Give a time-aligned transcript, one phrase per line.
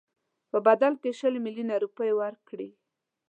[0.51, 2.69] په بدل کې شل میلیونه روپۍ ورکړي.